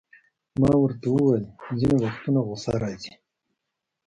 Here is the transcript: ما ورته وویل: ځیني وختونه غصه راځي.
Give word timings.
ما 0.59 0.71
ورته 0.81 1.07
وویل: 1.11 1.45
ځیني 1.79 1.97
وختونه 2.03 2.39
غصه 2.47 2.71
راځي. 2.83 3.13